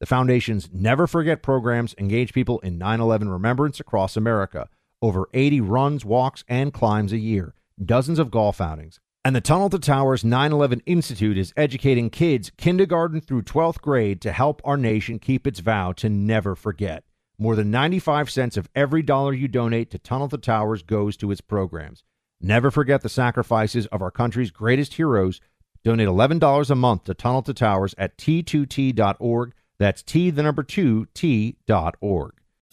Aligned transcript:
The 0.00 0.06
Foundation's 0.06 0.68
Never 0.72 1.06
Forget 1.06 1.42
programs 1.42 1.94
engage 1.98 2.32
people 2.32 2.58
in 2.60 2.78
9 2.78 3.00
11 3.00 3.28
remembrance 3.28 3.78
across 3.78 4.16
America. 4.16 4.68
Over 5.00 5.28
80 5.32 5.60
runs, 5.60 6.04
walks, 6.04 6.44
and 6.48 6.72
climbs 6.72 7.12
a 7.12 7.18
year, 7.18 7.54
dozens 7.82 8.18
of 8.18 8.30
golf 8.30 8.60
outings. 8.60 8.98
And 9.24 9.36
the 9.36 9.40
Tunnel 9.40 9.70
to 9.70 9.78
Towers 9.78 10.24
9 10.24 10.52
11 10.52 10.82
Institute 10.84 11.38
is 11.38 11.54
educating 11.56 12.10
kids 12.10 12.50
kindergarten 12.56 13.20
through 13.20 13.42
12th 13.42 13.80
grade 13.80 14.20
to 14.22 14.32
help 14.32 14.60
our 14.64 14.76
nation 14.76 15.18
keep 15.18 15.46
its 15.46 15.60
vow 15.60 15.92
to 15.92 16.08
never 16.08 16.54
forget. 16.54 17.04
More 17.38 17.56
than 17.56 17.70
95 17.70 18.30
cents 18.30 18.56
of 18.56 18.68
every 18.74 19.02
dollar 19.02 19.32
you 19.32 19.48
donate 19.48 19.90
to 19.92 19.98
Tunnel 19.98 20.28
to 20.28 20.38
Towers 20.38 20.82
goes 20.82 21.16
to 21.18 21.30
its 21.30 21.40
programs. 21.40 22.02
Never 22.40 22.70
forget 22.70 23.02
the 23.02 23.08
sacrifices 23.08 23.86
of 23.86 24.02
our 24.02 24.10
country's 24.10 24.50
greatest 24.50 24.94
heroes. 24.94 25.40
Donate 25.84 26.08
$11 26.08 26.70
a 26.70 26.74
month 26.74 27.04
to 27.04 27.14
Tunnel 27.14 27.42
to 27.42 27.54
Towers 27.54 27.94
at 27.96 28.18
t2t.org. 28.18 29.54
That's 29.78 30.02
T, 30.02 30.30
the 30.30 30.42
number 30.42 30.62
two, 30.62 31.06
T 31.14 31.56
dot 31.66 31.96
org. 32.00 32.34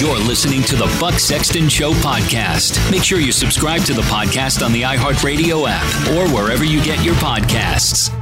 You're 0.00 0.18
listening 0.18 0.62
to 0.64 0.76
the 0.76 0.94
Buck 1.00 1.14
Sexton 1.14 1.68
Show 1.68 1.92
podcast. 1.94 2.78
Make 2.90 3.02
sure 3.02 3.20
you 3.20 3.32
subscribe 3.32 3.82
to 3.82 3.94
the 3.94 4.02
podcast 4.02 4.64
on 4.64 4.72
the 4.72 4.82
iHeartRadio 4.82 5.66
app 5.68 6.08
or 6.10 6.28
wherever 6.34 6.64
you 6.64 6.82
get 6.84 7.02
your 7.04 7.14
podcasts. 7.14 8.12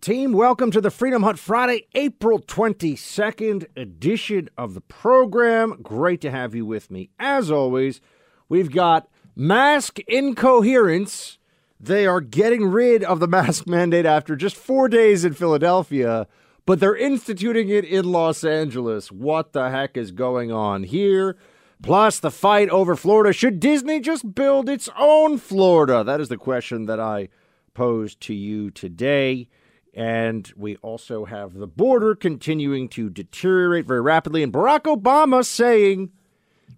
Team, 0.00 0.32
welcome 0.32 0.70
to 0.70 0.80
the 0.80 0.90
Freedom 0.92 1.24
Hut 1.24 1.38
Friday, 1.38 1.86
April 1.94 2.38
22nd 2.38 3.66
edition 3.76 4.48
of 4.56 4.74
the 4.74 4.80
program. 4.80 5.82
Great 5.82 6.20
to 6.20 6.30
have 6.30 6.54
you 6.54 6.64
with 6.64 6.90
me. 6.90 7.10
As 7.18 7.50
always, 7.50 8.00
we've 8.48 8.70
got 8.70 9.08
mask 9.34 9.98
incoherence. 10.06 11.38
They 11.80 12.06
are 12.06 12.20
getting 12.20 12.64
rid 12.66 13.02
of 13.04 13.20
the 13.20 13.28
mask 13.28 13.66
mandate 13.66 14.06
after 14.06 14.36
just 14.36 14.56
four 14.56 14.88
days 14.88 15.24
in 15.24 15.34
Philadelphia 15.34 16.28
but 16.68 16.80
they're 16.80 16.94
instituting 16.94 17.70
it 17.70 17.86
in 17.86 18.12
Los 18.12 18.44
Angeles. 18.44 19.10
What 19.10 19.54
the 19.54 19.70
heck 19.70 19.96
is 19.96 20.10
going 20.10 20.52
on 20.52 20.82
here? 20.82 21.38
Plus, 21.82 22.20
the 22.20 22.30
fight 22.30 22.68
over 22.68 22.94
Florida. 22.94 23.32
Should 23.32 23.58
Disney 23.58 24.00
just 24.00 24.34
build 24.34 24.68
its 24.68 24.90
own 24.98 25.38
Florida? 25.38 26.04
That 26.04 26.20
is 26.20 26.28
the 26.28 26.36
question 26.36 26.84
that 26.84 27.00
I 27.00 27.30
posed 27.72 28.20
to 28.20 28.34
you 28.34 28.70
today. 28.70 29.48
And 29.94 30.52
we 30.58 30.76
also 30.82 31.24
have 31.24 31.54
the 31.54 31.66
border 31.66 32.14
continuing 32.14 32.90
to 32.90 33.08
deteriorate 33.08 33.86
very 33.86 34.02
rapidly. 34.02 34.42
And 34.42 34.52
Barack 34.52 34.82
Obama 34.82 35.46
saying 35.46 36.10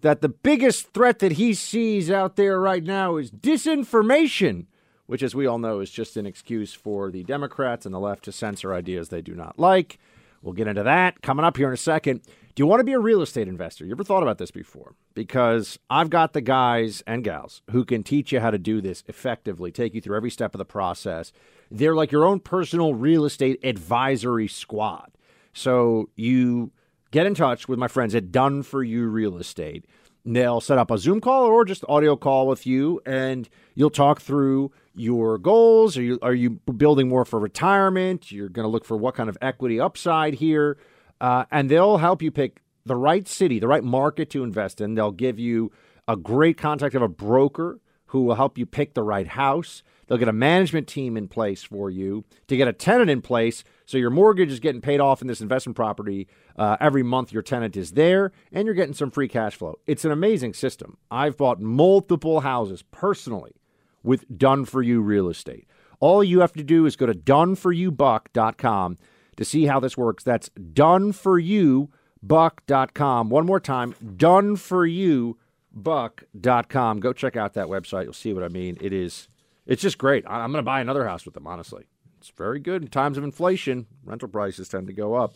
that 0.02 0.20
the 0.20 0.28
biggest 0.28 0.92
threat 0.94 1.18
that 1.18 1.32
he 1.32 1.52
sees 1.52 2.12
out 2.12 2.36
there 2.36 2.60
right 2.60 2.84
now 2.84 3.16
is 3.16 3.32
disinformation 3.32 4.66
which, 5.10 5.24
as 5.24 5.34
we 5.34 5.44
all 5.44 5.58
know, 5.58 5.80
is 5.80 5.90
just 5.90 6.16
an 6.16 6.24
excuse 6.24 6.72
for 6.72 7.10
the 7.10 7.24
Democrats 7.24 7.84
and 7.84 7.92
the 7.92 7.98
left 7.98 8.22
to 8.22 8.30
censor 8.30 8.72
ideas 8.72 9.08
they 9.08 9.20
do 9.20 9.34
not 9.34 9.58
like. 9.58 9.98
We'll 10.40 10.52
get 10.52 10.68
into 10.68 10.84
that 10.84 11.20
coming 11.20 11.44
up 11.44 11.56
here 11.56 11.66
in 11.66 11.74
a 11.74 11.76
second. 11.76 12.20
Do 12.54 12.62
you 12.62 12.66
want 12.68 12.78
to 12.78 12.84
be 12.84 12.92
a 12.92 13.00
real 13.00 13.20
estate 13.20 13.48
investor? 13.48 13.84
You 13.84 13.90
ever 13.90 14.04
thought 14.04 14.22
about 14.22 14.38
this 14.38 14.52
before? 14.52 14.94
Because 15.12 15.80
I've 15.90 16.10
got 16.10 16.32
the 16.32 16.40
guys 16.40 17.02
and 17.08 17.24
gals 17.24 17.60
who 17.72 17.84
can 17.84 18.04
teach 18.04 18.30
you 18.30 18.38
how 18.38 18.52
to 18.52 18.58
do 18.58 18.80
this 18.80 19.02
effectively, 19.08 19.72
take 19.72 19.94
you 19.94 20.00
through 20.00 20.16
every 20.16 20.30
step 20.30 20.54
of 20.54 20.60
the 20.60 20.64
process. 20.64 21.32
They're 21.72 21.96
like 21.96 22.12
your 22.12 22.24
own 22.24 22.38
personal 22.38 22.94
real 22.94 23.24
estate 23.24 23.58
advisory 23.64 24.46
squad. 24.46 25.10
So 25.52 26.08
you 26.14 26.70
get 27.10 27.26
in 27.26 27.34
touch 27.34 27.66
with 27.66 27.80
my 27.80 27.88
friends 27.88 28.14
at 28.14 28.30
Done 28.30 28.62
For 28.62 28.84
You 28.84 29.08
Real 29.08 29.38
Estate. 29.38 29.86
They'll 30.24 30.60
set 30.60 30.78
up 30.78 30.92
a 30.92 30.98
Zoom 30.98 31.20
call 31.20 31.46
or 31.46 31.64
just 31.64 31.84
audio 31.88 32.14
call 32.14 32.46
with 32.46 32.64
you, 32.64 33.00
and 33.04 33.48
you'll 33.74 33.90
talk 33.90 34.20
through 34.20 34.70
your 34.94 35.38
goals? 35.38 35.96
Are 35.96 36.02
you 36.02 36.18
are 36.22 36.34
you 36.34 36.50
building 36.50 37.08
more 37.08 37.24
for 37.24 37.38
retirement? 37.38 38.30
You're 38.30 38.48
going 38.48 38.64
to 38.64 38.70
look 38.70 38.84
for 38.84 38.96
what 38.96 39.14
kind 39.14 39.28
of 39.28 39.38
equity 39.40 39.80
upside 39.80 40.34
here, 40.34 40.78
uh, 41.20 41.44
and 41.50 41.70
they'll 41.70 41.98
help 41.98 42.22
you 42.22 42.30
pick 42.30 42.62
the 42.84 42.96
right 42.96 43.28
city, 43.28 43.58
the 43.58 43.68
right 43.68 43.84
market 43.84 44.30
to 44.30 44.42
invest 44.42 44.80
in. 44.80 44.94
They'll 44.94 45.12
give 45.12 45.38
you 45.38 45.70
a 46.08 46.16
great 46.16 46.56
contact 46.56 46.94
of 46.94 47.02
a 47.02 47.08
broker 47.08 47.80
who 48.06 48.22
will 48.22 48.34
help 48.34 48.58
you 48.58 48.66
pick 48.66 48.94
the 48.94 49.02
right 49.02 49.28
house. 49.28 49.82
They'll 50.06 50.18
get 50.18 50.26
a 50.26 50.32
management 50.32 50.88
team 50.88 51.16
in 51.16 51.28
place 51.28 51.62
for 51.62 51.88
you 51.88 52.24
to 52.48 52.56
get 52.56 52.66
a 52.66 52.72
tenant 52.72 53.10
in 53.10 53.22
place 53.22 53.62
so 53.86 53.96
your 53.96 54.10
mortgage 54.10 54.50
is 54.50 54.58
getting 54.58 54.80
paid 54.80 54.98
off 54.98 55.22
in 55.22 55.28
this 55.28 55.40
investment 55.40 55.76
property 55.76 56.26
uh, 56.56 56.76
every 56.80 57.04
month. 57.04 57.32
Your 57.32 57.42
tenant 57.42 57.76
is 57.76 57.92
there 57.92 58.32
and 58.50 58.66
you're 58.66 58.74
getting 58.74 58.94
some 58.94 59.12
free 59.12 59.28
cash 59.28 59.54
flow. 59.54 59.78
It's 59.86 60.04
an 60.04 60.10
amazing 60.10 60.54
system. 60.54 60.96
I've 61.12 61.36
bought 61.36 61.60
multiple 61.60 62.40
houses 62.40 62.82
personally 62.90 63.59
with 64.02 64.24
Done 64.36 64.64
For 64.64 64.82
You 64.82 65.00
Real 65.00 65.28
Estate. 65.28 65.68
All 65.98 66.22
you 66.24 66.40
have 66.40 66.52
to 66.54 66.64
do 66.64 66.86
is 66.86 66.96
go 66.96 67.06
to 67.06 67.14
doneforyoubuck.com 67.14 68.98
to 69.36 69.44
see 69.44 69.66
how 69.66 69.78
this 69.80 69.96
works. 69.96 70.24
That's 70.24 70.48
doneforyoubuck.com. 70.50 73.30
One 73.30 73.46
more 73.46 73.60
time, 73.60 73.94
doneforyoubuck.com. 74.04 77.00
Go 77.00 77.12
check 77.12 77.36
out 77.36 77.54
that 77.54 77.66
website. 77.66 78.04
You'll 78.04 78.12
see 78.12 78.32
what 78.32 78.44
I 78.44 78.48
mean. 78.48 78.78
It 78.80 78.92
is 78.92 79.28
it's 79.66 79.82
just 79.82 79.98
great. 79.98 80.24
I'm 80.26 80.50
going 80.50 80.62
to 80.62 80.66
buy 80.66 80.80
another 80.80 81.06
house 81.06 81.24
with 81.24 81.34
them, 81.34 81.46
honestly. 81.46 81.84
It's 82.18 82.30
very 82.30 82.58
good 82.58 82.82
in 82.82 82.88
times 82.88 83.16
of 83.16 83.24
inflation. 83.24 83.86
Rental 84.04 84.28
prices 84.28 84.68
tend 84.68 84.88
to 84.88 84.92
go 84.92 85.14
up. 85.14 85.34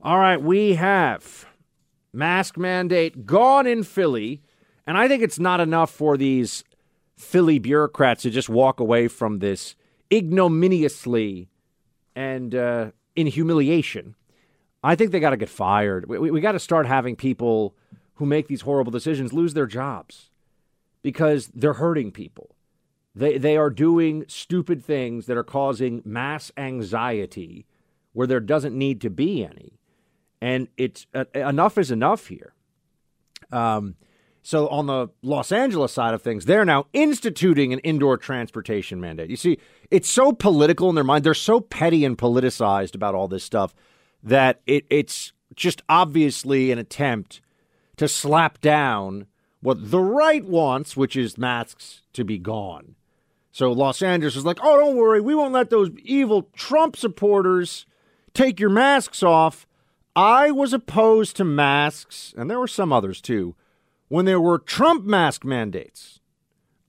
All 0.00 0.18
right, 0.18 0.40
we 0.40 0.74
have 0.74 1.46
mask 2.12 2.56
mandate 2.56 3.26
gone 3.26 3.66
in 3.66 3.82
Philly, 3.82 4.42
and 4.86 4.96
I 4.96 5.06
think 5.06 5.22
it's 5.22 5.38
not 5.38 5.60
enough 5.60 5.90
for 5.90 6.16
these 6.16 6.64
Philly 7.18 7.58
bureaucrats 7.58 8.22
to 8.22 8.30
just 8.30 8.48
walk 8.48 8.80
away 8.80 9.08
from 9.08 9.40
this 9.40 9.74
ignominiously 10.12 11.48
and 12.14 12.54
uh, 12.54 12.90
in 13.16 13.26
humiliation. 13.26 14.14
I 14.82 14.94
think 14.94 15.10
they 15.10 15.20
got 15.20 15.30
to 15.30 15.36
get 15.36 15.48
fired. 15.48 16.08
We, 16.08 16.18
we, 16.18 16.30
we 16.30 16.40
got 16.40 16.52
to 16.52 16.60
start 16.60 16.86
having 16.86 17.16
people 17.16 17.74
who 18.14 18.26
make 18.26 18.46
these 18.46 18.62
horrible 18.62 18.92
decisions 18.92 19.32
lose 19.32 19.54
their 19.54 19.66
jobs 19.66 20.30
because 21.02 21.48
they're 21.48 21.74
hurting 21.74 22.12
people. 22.12 22.54
They, 23.14 23.36
they 23.36 23.56
are 23.56 23.70
doing 23.70 24.24
stupid 24.28 24.84
things 24.84 25.26
that 25.26 25.36
are 25.36 25.44
causing 25.44 26.02
mass 26.04 26.52
anxiety 26.56 27.66
where 28.12 28.28
there 28.28 28.40
doesn't 28.40 28.76
need 28.76 29.00
to 29.00 29.10
be 29.10 29.44
any. 29.44 29.80
And 30.40 30.68
it's 30.76 31.06
uh, 31.12 31.24
enough 31.34 31.78
is 31.78 31.90
enough 31.90 32.28
here. 32.28 32.54
Um, 33.50 33.96
so 34.42 34.68
on 34.68 34.86
the 34.86 35.08
Los 35.22 35.52
Angeles 35.52 35.92
side 35.92 36.14
of 36.14 36.22
things, 36.22 36.44
they're 36.44 36.64
now 36.64 36.86
instituting 36.92 37.72
an 37.72 37.78
indoor 37.80 38.16
transportation 38.16 39.00
mandate. 39.00 39.30
You 39.30 39.36
see, 39.36 39.58
it's 39.90 40.08
so 40.08 40.32
political 40.32 40.88
in 40.88 40.94
their 40.94 41.04
mind. 41.04 41.24
They're 41.24 41.34
so 41.34 41.60
petty 41.60 42.04
and 42.04 42.16
politicized 42.16 42.94
about 42.94 43.14
all 43.14 43.28
this 43.28 43.44
stuff 43.44 43.74
that 44.22 44.60
it, 44.66 44.86
it's 44.90 45.32
just 45.54 45.82
obviously 45.88 46.70
an 46.70 46.78
attempt 46.78 47.40
to 47.96 48.08
slap 48.08 48.60
down 48.60 49.26
what 49.60 49.90
the 49.90 50.00
right 50.00 50.44
wants, 50.44 50.96
which 50.96 51.16
is 51.16 51.36
masks 51.36 52.02
to 52.12 52.24
be 52.24 52.38
gone. 52.38 52.94
So 53.50 53.72
Los 53.72 54.02
Angeles 54.02 54.36
is 54.36 54.44
like, 54.44 54.58
oh, 54.62 54.78
don't 54.78 54.96
worry, 54.96 55.20
we 55.20 55.34
won't 55.34 55.52
let 55.52 55.70
those 55.70 55.90
evil 56.04 56.48
Trump 56.54 56.96
supporters 56.96 57.86
take 58.34 58.60
your 58.60 58.70
masks 58.70 59.22
off. 59.22 59.66
I 60.14 60.50
was 60.50 60.72
opposed 60.72 61.36
to 61.36 61.44
masks, 61.44 62.34
and 62.36 62.48
there 62.48 62.58
were 62.58 62.68
some 62.68 62.92
others 62.92 63.20
too, 63.20 63.56
when 64.08 64.24
there 64.24 64.40
were 64.40 64.58
Trump 64.58 65.04
mask 65.04 65.44
mandates. 65.44 66.20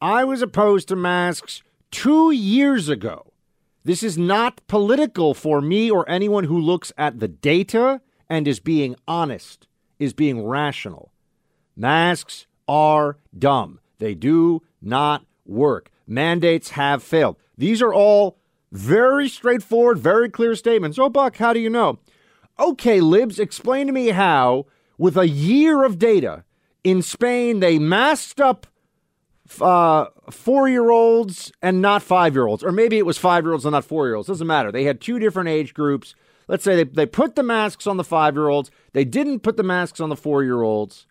I 0.01 0.23
was 0.23 0.41
opposed 0.41 0.87
to 0.87 0.95
masks 0.95 1.61
two 1.91 2.31
years 2.31 2.89
ago. 2.89 3.33
This 3.83 4.03
is 4.03 4.17
not 4.17 4.65
political 4.67 5.33
for 5.33 5.61
me 5.61 5.89
or 5.89 6.09
anyone 6.09 6.45
who 6.45 6.59
looks 6.59 6.91
at 6.97 7.19
the 7.19 7.27
data 7.27 8.01
and 8.29 8.47
is 8.47 8.59
being 8.59 8.95
honest, 9.07 9.67
is 9.97 10.13
being 10.13 10.45
rational. 10.45 11.11
Masks 11.75 12.45
are 12.67 13.17
dumb. 13.37 13.79
They 13.97 14.13
do 14.15 14.61
not 14.81 15.25
work. 15.45 15.91
Mandates 16.07 16.71
have 16.71 17.03
failed. 17.03 17.37
These 17.57 17.81
are 17.81 17.93
all 17.93 18.37
very 18.71 19.27
straightforward, 19.27 19.97
very 19.97 20.29
clear 20.29 20.55
statements. 20.55 20.99
Oh, 20.99 21.09
Buck, 21.09 21.37
how 21.37 21.53
do 21.53 21.59
you 21.59 21.69
know? 21.69 21.99
Okay, 22.59 23.01
libs, 23.01 23.39
explain 23.39 23.87
to 23.87 23.93
me 23.93 24.09
how, 24.09 24.65
with 24.97 25.17
a 25.17 25.27
year 25.27 25.83
of 25.83 25.97
data, 25.97 26.43
in 26.83 27.01
Spain 27.01 27.59
they 27.59 27.79
masked 27.79 28.39
up 28.39 28.67
uh, 29.61 30.05
four 30.29 30.69
year 30.69 30.89
olds 30.89 31.51
and 31.61 31.81
not 31.81 32.03
five 32.03 32.35
year 32.35 32.47
olds. 32.47 32.63
Or 32.63 32.71
maybe 32.71 32.97
it 32.97 33.05
was 33.05 33.17
five 33.17 33.43
year 33.43 33.53
olds 33.53 33.65
and 33.65 33.73
not 33.73 33.85
four 33.85 34.05
year 34.07 34.15
olds. 34.15 34.27
Doesn't 34.27 34.47
matter. 34.47 34.71
They 34.71 34.83
had 34.83 35.01
two 35.01 35.19
different 35.19 35.49
age 35.49 35.73
groups. 35.73 36.15
Let's 36.47 36.63
say 36.63 36.75
they, 36.75 36.83
they 36.83 37.05
put 37.05 37.35
the 37.35 37.43
masks 37.43 37.87
on 37.87 37.97
the 37.97 38.03
five 38.03 38.35
year 38.35 38.47
olds, 38.47 38.71
they 38.93 39.05
didn't 39.05 39.41
put 39.41 39.57
the 39.57 39.63
masks 39.63 39.99
on 39.99 40.09
the 40.09 40.15
four 40.15 40.43
year 40.43 40.61
olds. 40.61 41.05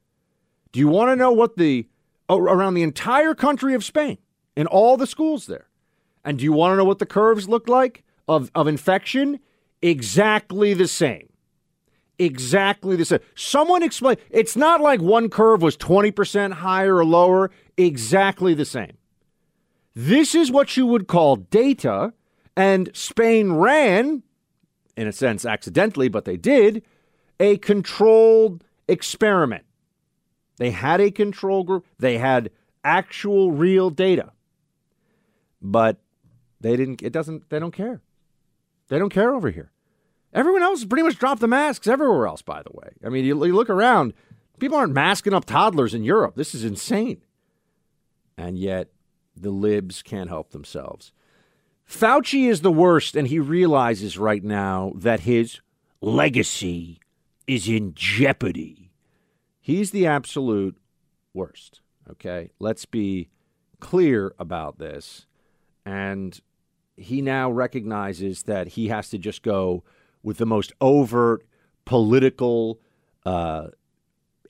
Do 0.73 0.81
you 0.81 0.88
want 0.88 1.11
to 1.11 1.17
know 1.17 1.32
what 1.32 1.56
the 1.56 1.87
around 2.29 2.75
the 2.75 2.82
entire 2.82 3.35
country 3.35 3.75
of 3.75 3.85
Spain 3.85 4.19
in 4.56 4.67
all 4.67 4.97
the 4.97 5.06
schools 5.06 5.47
there? 5.47 5.69
And 6.25 6.38
do 6.38 6.44
you 6.44 6.53
want 6.53 6.73
to 6.73 6.76
know 6.76 6.85
what 6.85 6.99
the 6.99 7.06
curves 7.06 7.49
look 7.49 7.69
like 7.69 8.05
of, 8.29 8.50
of 8.55 8.69
infection? 8.69 9.41
Exactly 9.81 10.75
the 10.75 10.88
same. 10.88 11.28
Exactly 12.19 12.97
the 12.97 13.05
same. 13.05 13.20
Someone 13.35 13.82
explain. 13.82 14.17
It's 14.31 14.56
not 14.56 14.81
like 14.81 15.00
one 15.00 15.29
curve 15.31 15.62
was 15.62 15.76
20% 15.76 16.53
higher 16.53 16.97
or 16.97 17.05
lower. 17.05 17.50
Exactly 17.76 18.55
the 18.55 18.65
same. 18.65 18.97
This 19.94 20.35
is 20.35 20.50
what 20.50 20.76
you 20.76 20.87
would 20.87 21.06
call 21.06 21.37
data. 21.37 22.12
And 22.56 22.91
Spain 22.93 23.53
ran, 23.53 24.25
in 24.97 25.06
a 25.06 25.12
sense 25.12 25.44
accidentally, 25.44 26.09
but 26.09 26.25
they 26.25 26.37
did, 26.37 26.82
a 27.38 27.59
controlled 27.59 28.65
experiment. 28.88 29.65
They 30.56 30.73
had 30.73 31.00
a 31.00 31.12
control 31.12 31.62
group, 31.62 31.87
they 31.99 32.19
had 32.19 32.50
actual 32.82 33.53
real 33.53 33.91
data. 33.91 34.32
But 35.62 35.99
they 36.61 36.76
didn't 36.76 37.03
it 37.03 37.12
doesn't 37.12 37.49
they 37.50 37.59
don't 37.59 37.73
care. 37.73 38.00
They 38.88 38.99
don't 38.99 39.12
care 39.12 39.35
over 39.35 39.50
here. 39.50 39.70
Everyone 40.33 40.63
else 40.63 40.85
pretty 40.85 41.03
much 41.03 41.19
dropped 41.19 41.41
the 41.41 41.49
masks 41.49 41.87
everywhere 41.87 42.27
else, 42.27 42.43
by 42.43 42.63
the 42.63 42.71
way. 42.73 42.91
I 43.05 43.09
mean, 43.09 43.25
you, 43.25 43.45
you 43.45 43.55
look 43.55 43.71
around, 43.71 44.13
people 44.59 44.77
aren't 44.77 44.93
masking 44.93 45.33
up 45.35 45.45
toddlers 45.45 45.95
in 45.95 46.05
Europe. 46.05 46.37
This 46.37 46.55
is 46.55 46.65
insane. 46.65 47.23
And 48.37 48.59
yet, 48.59 48.89
the 49.37 49.51
libs 49.51 50.03
can't 50.03 50.29
help 50.29 50.51
themselves. 50.51 51.13
Fauci 51.89 52.49
is 52.49 52.61
the 52.61 52.71
worst, 52.71 53.17
and 53.17 53.29
he 53.29 53.39
realizes 53.39 54.19
right 54.19 54.45
now 54.45 54.93
that 54.95 55.21
his 55.21 55.61
legacy 56.01 57.01
is 57.47 57.67
in 57.67 57.95
jeopardy. 57.95 58.93
He's 59.61 59.91
the 59.91 60.07
absolute 60.07 60.77
worst. 61.33 61.81
Okay. 62.11 62.51
Let's 62.59 62.85
be 62.85 63.29
clear 63.81 64.35
about 64.39 64.79
this. 64.79 65.27
And 65.85 66.39
he 66.97 67.23
now 67.23 67.51
recognizes 67.51 68.45
that 68.45 68.69
he 68.69 68.89
has 68.89 69.09
to 69.11 69.19
just 69.19 69.43
go 69.43 69.85
with 70.29 70.37
the 70.37 70.47
most 70.47 70.75
overt 70.79 71.43
political, 71.87 72.79
uh, 73.25 73.69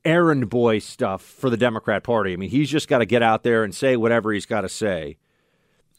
errand 0.05 0.51
boy 0.51 0.81
stuff 0.81 1.23
for 1.23 1.49
the 1.49 1.57
Democrat 1.57 2.03
Party. 2.03 2.33
I 2.33 2.37
mean, 2.37 2.51
he's 2.51 2.69
just 2.69 2.89
got 2.89 2.99
to 2.99 3.07
get 3.07 3.23
out 3.23 3.45
there 3.45 3.63
and 3.63 3.73
say 3.73 3.97
whatever 3.97 4.33
he's 4.33 4.45
got 4.45 4.63
to 4.63 4.69
say 4.69 5.19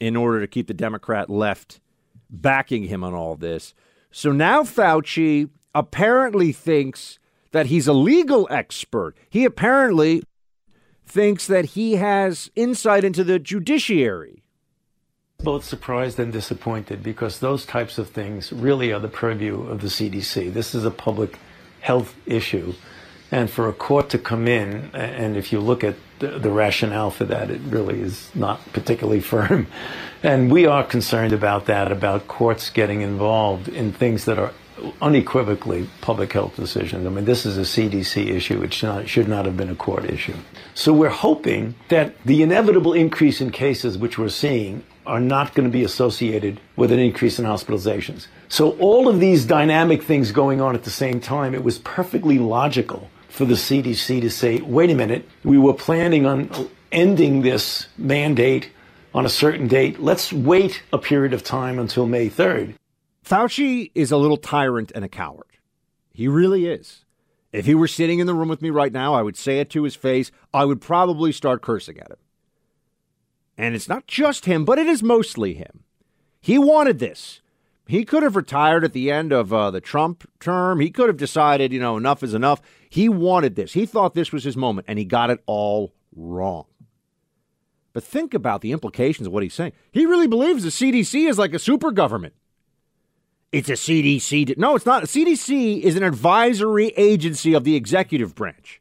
in 0.01 0.17
order 0.17 0.41
to 0.41 0.47
keep 0.47 0.67
the 0.67 0.73
Democrat 0.73 1.29
left 1.29 1.79
backing 2.29 2.83
him 2.83 3.05
on 3.05 3.13
all 3.13 3.37
this. 3.37 3.73
So 4.11 4.33
now 4.33 4.63
Fauci 4.63 5.49
apparently 5.73 6.51
thinks 6.51 7.17
that 7.51 7.67
he's 7.67 7.87
a 7.87 7.93
legal 7.93 8.49
expert. 8.51 9.15
He 9.29 9.45
apparently 9.45 10.23
thinks 11.05 11.47
that 11.47 11.65
he 11.65 11.95
has 11.95 12.51
insight 12.55 13.05
into 13.05 13.23
the 13.23 13.39
judiciary. 13.39 14.43
Both 15.41 15.63
surprised 15.63 16.19
and 16.19 16.33
disappointed 16.33 17.01
because 17.01 17.39
those 17.39 17.65
types 17.65 17.97
of 17.97 18.09
things 18.09 18.51
really 18.51 18.91
are 18.91 18.99
the 18.99 19.07
purview 19.07 19.61
of 19.61 19.79
the 19.79 19.87
CDC. 19.87 20.51
This 20.51 20.75
is 20.75 20.83
a 20.83 20.91
public 20.91 21.39
health 21.79 22.13
issue. 22.25 22.73
And 23.31 23.49
for 23.49 23.69
a 23.69 23.73
court 23.73 24.09
to 24.09 24.17
come 24.17 24.49
in, 24.49 24.91
and 24.93 25.37
if 25.37 25.53
you 25.53 25.61
look 25.61 25.81
at 25.81 25.95
the, 26.19 26.51
rationale 26.51 27.09
for 27.09 27.23
that, 27.23 27.49
it 27.49 27.61
really 27.61 28.01
is 28.01 28.29
not 28.35 28.59
particularly 28.73 29.21
firm. 29.33 29.67
And 30.23 30.51
we 30.51 30.65
are 30.65 30.83
concerned 30.83 31.31
about 31.31 31.67
that, 31.67 31.89
about 31.89 32.27
courts 32.27 32.69
getting 32.69 32.99
involved 32.99 33.69
in 33.69 33.93
things 33.93 34.25
that 34.25 34.37
are 34.37 34.51
unequivocally 35.01 35.89
public 36.01 36.33
health 36.33 36.55
decisions. 36.55 37.05
I 37.05 37.09
mean, 37.09 37.25
this 37.25 37.45
is 37.45 37.57
a 37.57 37.61
CDC 37.61 38.29
issue. 38.29 38.61
It 38.61 38.73
should 38.73 38.87
not, 38.87 39.09
should 39.09 39.27
not 39.27 39.45
have 39.45 39.57
been 39.57 39.69
a 39.69 39.75
court 39.75 40.05
issue. 40.05 40.35
So 40.73 40.93
we're 40.93 41.09
hoping 41.09 41.75
that 41.89 42.15
the 42.23 42.41
inevitable 42.43 42.93
increase 42.93 43.41
in 43.41 43.51
cases 43.51 43.97
which 43.97 44.17
we're 44.17 44.29
seeing 44.29 44.83
are 45.05 45.19
not 45.19 45.53
going 45.55 45.67
to 45.67 45.71
be 45.71 45.83
associated 45.83 46.59
with 46.75 46.91
an 46.91 46.99
increase 46.99 47.39
in 47.39 47.45
hospitalizations. 47.45 48.27
So 48.47 48.71
all 48.77 49.07
of 49.07 49.19
these 49.19 49.45
dynamic 49.45 50.03
things 50.03 50.31
going 50.31 50.61
on 50.61 50.75
at 50.75 50.83
the 50.83 50.91
same 50.91 51.19
time, 51.19 51.55
it 51.55 51.63
was 51.63 51.79
perfectly 51.79 52.37
logical 52.37 53.09
for 53.27 53.45
the 53.45 53.55
CDC 53.55 54.21
to 54.21 54.29
say, 54.29 54.61
wait 54.61 54.89
a 54.89 54.95
minute, 54.95 55.27
we 55.43 55.57
were 55.57 55.73
planning 55.73 56.25
on 56.25 56.69
ending 56.91 57.41
this 57.41 57.87
mandate 57.97 58.71
on 59.13 59.25
a 59.25 59.29
certain 59.29 59.67
date. 59.67 59.99
Let's 59.99 60.31
wait 60.31 60.83
a 60.93 60.97
period 60.97 61.33
of 61.33 61.43
time 61.43 61.79
until 61.79 62.05
May 62.05 62.29
3rd. 62.29 62.75
Fauci 63.29 63.91
is 63.93 64.11
a 64.11 64.17
little 64.17 64.37
tyrant 64.37 64.91
and 64.95 65.05
a 65.05 65.09
coward. 65.09 65.59
He 66.11 66.27
really 66.27 66.65
is. 66.65 67.05
If 67.53 67.67
he 67.67 67.75
were 67.75 67.87
sitting 67.87 68.17
in 68.17 68.25
the 68.25 68.33
room 68.33 68.47
with 68.47 68.63
me 68.63 68.71
right 68.71 68.91
now, 68.91 69.13
I 69.13 69.21
would 69.21 69.37
say 69.37 69.59
it 69.59 69.69
to 69.71 69.83
his 69.83 69.95
face. 69.95 70.31
I 70.51 70.65
would 70.65 70.81
probably 70.81 71.31
start 71.31 71.61
cursing 71.61 71.99
at 71.99 72.09
him. 72.09 72.17
And 73.55 73.75
it's 73.75 73.87
not 73.87 74.07
just 74.07 74.45
him, 74.45 74.65
but 74.65 74.79
it 74.79 74.87
is 74.87 75.03
mostly 75.03 75.53
him. 75.53 75.83
He 76.41 76.57
wanted 76.57 76.97
this. 76.97 77.41
He 77.85 78.03
could 78.03 78.23
have 78.23 78.35
retired 78.35 78.83
at 78.83 78.93
the 78.93 79.11
end 79.11 79.31
of 79.31 79.53
uh, 79.53 79.69
the 79.69 79.81
Trump 79.81 80.27
term. 80.39 80.79
He 80.79 80.89
could 80.89 81.07
have 81.07 81.17
decided, 81.17 81.71
you 81.71 81.79
know, 81.79 81.97
enough 81.97 82.23
is 82.23 82.33
enough. 82.33 82.61
He 82.89 83.09
wanted 83.09 83.55
this. 83.55 83.73
He 83.73 83.85
thought 83.85 84.15
this 84.15 84.31
was 84.31 84.43
his 84.43 84.57
moment, 84.57 84.85
and 84.87 84.97
he 84.97 85.05
got 85.05 85.29
it 85.29 85.43
all 85.45 85.93
wrong. 86.15 86.65
But 87.93 88.03
think 88.03 88.33
about 88.33 88.61
the 88.61 88.71
implications 88.71 89.27
of 89.27 89.33
what 89.33 89.43
he's 89.43 89.53
saying. 89.53 89.73
He 89.91 90.07
really 90.07 90.27
believes 90.27 90.63
the 90.63 90.69
CDC 90.69 91.29
is 91.29 91.37
like 91.37 91.53
a 91.53 91.59
super 91.59 91.91
government. 91.91 92.33
It's 93.51 93.69
a 93.69 93.73
CDC. 93.73 94.57
No, 94.57 94.75
it's 94.75 94.85
not. 94.85 95.03
CDC 95.05 95.81
is 95.81 95.95
an 95.95 96.03
advisory 96.03 96.89
agency 96.95 97.53
of 97.53 97.63
the 97.63 97.75
executive 97.75 98.35
branch. 98.35 98.79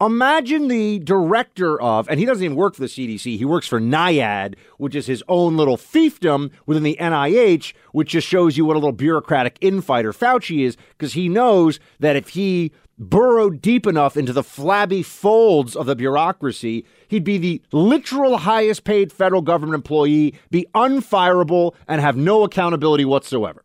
Imagine 0.00 0.68
the 0.68 0.98
director 1.00 1.80
of, 1.80 2.08
and 2.08 2.18
he 2.18 2.26
doesn't 2.26 2.44
even 2.44 2.56
work 2.56 2.74
for 2.74 2.80
the 2.80 2.88
CDC, 2.88 3.38
he 3.38 3.44
works 3.44 3.68
for 3.68 3.80
NIAID, 3.80 4.54
which 4.76 4.96
is 4.96 5.06
his 5.06 5.22
own 5.28 5.56
little 5.56 5.76
fiefdom 5.76 6.50
within 6.66 6.82
the 6.82 6.96
NIH, 7.00 7.72
which 7.92 8.10
just 8.10 8.26
shows 8.26 8.56
you 8.56 8.64
what 8.64 8.74
a 8.74 8.80
little 8.80 8.92
bureaucratic 8.92 9.58
infighter 9.60 10.12
Fauci 10.12 10.64
is, 10.64 10.76
because 10.90 11.12
he 11.12 11.28
knows 11.28 11.78
that 12.00 12.16
if 12.16 12.30
he 12.30 12.72
burrowed 12.98 13.62
deep 13.62 13.86
enough 13.86 14.16
into 14.16 14.32
the 14.32 14.42
flabby 14.42 15.04
folds 15.04 15.76
of 15.76 15.86
the 15.86 15.96
bureaucracy, 15.96 16.84
he'd 17.06 17.24
be 17.24 17.38
the 17.38 17.62
literal 17.72 18.38
highest 18.38 18.82
paid 18.82 19.12
federal 19.12 19.42
government 19.42 19.74
employee, 19.74 20.34
be 20.50 20.66
unfireable, 20.74 21.74
and 21.86 22.00
have 22.00 22.16
no 22.16 22.42
accountability 22.42 23.04
whatsoever. 23.04 23.62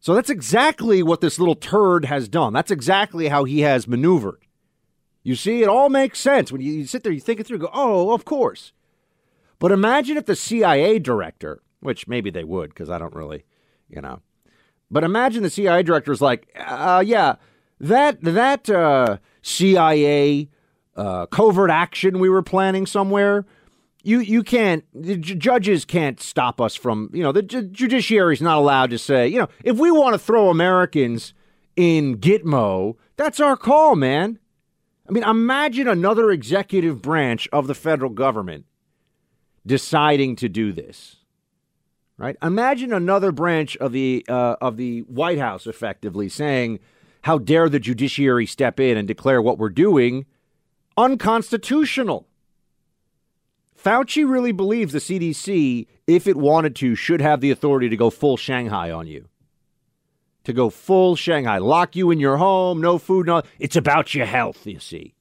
So 0.00 0.14
that's 0.14 0.30
exactly 0.30 1.02
what 1.02 1.20
this 1.20 1.38
little 1.38 1.56
turd 1.56 2.04
has 2.04 2.28
done. 2.28 2.52
That's 2.52 2.70
exactly 2.70 3.28
how 3.28 3.44
he 3.44 3.60
has 3.60 3.88
maneuvered. 3.88 4.44
You 5.22 5.34
see, 5.34 5.62
it 5.62 5.68
all 5.68 5.88
makes 5.88 6.20
sense 6.20 6.52
when 6.52 6.60
you, 6.60 6.86
sit 6.86 7.02
there, 7.02 7.12
you 7.12 7.20
think 7.20 7.40
it 7.40 7.46
through, 7.46 7.58
go, 7.58 7.70
oh, 7.72 8.12
of 8.12 8.24
course. 8.24 8.72
But 9.58 9.72
imagine 9.72 10.16
if 10.16 10.26
the 10.26 10.36
CIA 10.36 10.98
director, 10.98 11.60
which 11.80 12.06
maybe 12.06 12.30
they 12.30 12.44
would, 12.44 12.70
because 12.70 12.88
I 12.88 12.98
don't 12.98 13.14
really, 13.14 13.44
you 13.88 14.00
know, 14.00 14.20
but 14.90 15.04
imagine 15.04 15.42
the 15.42 15.50
CIA 15.50 15.82
director 15.82 16.12
is 16.12 16.20
like, 16.20 16.48
uh, 16.56 17.02
yeah, 17.04 17.34
that 17.80 18.20
that 18.22 18.70
uh, 18.70 19.18
CIA 19.42 20.48
uh, 20.96 21.26
covert 21.26 21.70
action 21.70 22.18
we 22.18 22.28
were 22.28 22.42
planning 22.42 22.86
somewhere. 22.86 23.44
You 24.02 24.20
you 24.20 24.42
can't. 24.42 24.84
The 24.94 25.16
j- 25.16 25.34
judges 25.34 25.84
can't 25.84 26.20
stop 26.20 26.60
us 26.60 26.76
from. 26.76 27.10
You 27.12 27.22
know, 27.22 27.32
the 27.32 27.42
ju- 27.42 27.62
judiciary 27.68 28.34
is 28.34 28.40
not 28.40 28.56
allowed 28.56 28.90
to 28.90 28.98
say. 28.98 29.26
You 29.28 29.40
know, 29.40 29.48
if 29.64 29.76
we 29.76 29.90
want 29.90 30.14
to 30.14 30.18
throw 30.18 30.50
Americans 30.50 31.34
in 31.76 32.18
Gitmo, 32.18 32.96
that's 33.16 33.40
our 33.40 33.56
call, 33.56 33.96
man. 33.96 34.38
I 35.08 35.12
mean, 35.12 35.24
imagine 35.24 35.88
another 35.88 36.30
executive 36.30 37.02
branch 37.02 37.48
of 37.52 37.66
the 37.66 37.74
federal 37.74 38.10
government 38.10 38.66
deciding 39.66 40.36
to 40.36 40.48
do 40.48 40.72
this. 40.72 41.16
Right? 42.16 42.36
Imagine 42.42 42.92
another 42.92 43.30
branch 43.32 43.76
of 43.76 43.92
the 43.92 44.24
uh, 44.28 44.56
of 44.60 44.76
the 44.76 45.00
White 45.02 45.38
House 45.38 45.66
effectively 45.66 46.28
saying, 46.28 46.78
"How 47.22 47.38
dare 47.38 47.68
the 47.68 47.80
judiciary 47.80 48.46
step 48.46 48.78
in 48.80 48.96
and 48.96 49.08
declare 49.08 49.42
what 49.42 49.58
we're 49.58 49.68
doing 49.70 50.26
unconstitutional?" 50.96 52.26
Fauci 53.82 54.28
really 54.28 54.52
believes 54.52 54.92
the 54.92 54.98
CDC, 54.98 55.86
if 56.06 56.26
it 56.26 56.36
wanted 56.36 56.74
to, 56.76 56.94
should 56.94 57.20
have 57.20 57.40
the 57.40 57.50
authority 57.50 57.88
to 57.88 57.96
go 57.96 58.10
full 58.10 58.36
Shanghai 58.36 58.90
on 58.90 59.06
you. 59.06 59.28
To 60.44 60.52
go 60.52 60.70
full 60.70 61.14
Shanghai, 61.14 61.58
lock 61.58 61.94
you 61.94 62.10
in 62.10 62.18
your 62.18 62.38
home, 62.38 62.80
no 62.80 62.98
food, 62.98 63.26
no. 63.26 63.42
It's 63.58 63.76
about 63.76 64.14
your 64.14 64.26
health, 64.26 64.66
you 64.66 64.80
see. 64.80 65.14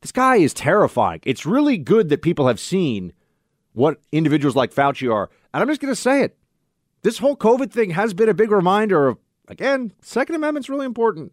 This 0.00 0.12
guy 0.12 0.36
is 0.36 0.52
terrifying. 0.52 1.20
It's 1.24 1.46
really 1.46 1.78
good 1.78 2.08
that 2.08 2.22
people 2.22 2.48
have 2.48 2.60
seen 2.60 3.12
what 3.72 4.00
individuals 4.10 4.56
like 4.56 4.74
Fauci 4.74 5.12
are. 5.12 5.30
And 5.54 5.62
I'm 5.62 5.68
just 5.68 5.80
going 5.80 5.94
to 5.94 6.00
say 6.00 6.22
it. 6.22 6.36
This 7.02 7.18
whole 7.18 7.36
COVID 7.36 7.70
thing 7.72 7.90
has 7.90 8.12
been 8.12 8.28
a 8.28 8.34
big 8.34 8.50
reminder 8.50 9.08
of, 9.08 9.18
again, 9.48 9.92
Second 10.02 10.34
Amendment's 10.34 10.68
really 10.68 10.86
important. 10.86 11.32